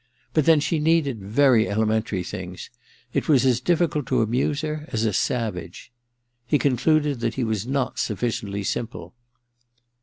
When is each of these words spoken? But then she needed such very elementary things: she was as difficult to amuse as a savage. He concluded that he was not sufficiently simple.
But 0.33 0.45
then 0.45 0.59
she 0.59 0.79
needed 0.79 1.19
such 1.19 1.27
very 1.29 1.69
elementary 1.69 2.23
things: 2.23 2.71
she 3.13 3.19
was 3.31 3.45
as 3.45 3.59
difficult 3.61 4.07
to 4.07 4.23
amuse 4.23 4.63
as 4.63 5.05
a 5.05 5.13
savage. 5.13 5.91
He 6.47 6.57
concluded 6.57 7.19
that 7.19 7.35
he 7.35 7.43
was 7.43 7.67
not 7.67 7.99
sufficiently 7.99 8.63
simple. 8.63 9.13